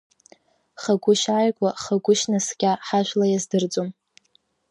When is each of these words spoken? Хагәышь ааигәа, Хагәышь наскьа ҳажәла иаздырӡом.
Хагәышь 0.81 1.25
ааигәа, 1.35 1.69
Хагәышь 1.83 2.23
наскьа 2.31 2.71
ҳажәла 2.85 3.25
иаздырӡом. 3.27 3.89